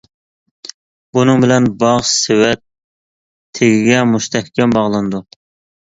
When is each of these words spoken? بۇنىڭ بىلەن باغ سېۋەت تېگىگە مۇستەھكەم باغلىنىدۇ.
بۇنىڭ 1.17 1.43
بىلەن 1.43 1.67
باغ 1.85 2.01
سېۋەت 2.13 2.65
تېگىگە 3.61 4.03
مۇستەھكەم 4.17 4.79
باغلىنىدۇ. 4.81 5.27